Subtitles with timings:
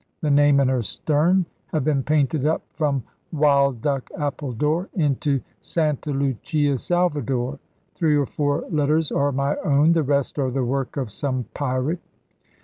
[0.21, 6.09] The name in her stern have been painted up from 'Wild duck, Appledore,' into 'Santa
[6.09, 7.59] Lucia, Salvador;'
[7.93, 11.99] three or four letters are my own, the rest are the work of some pirate.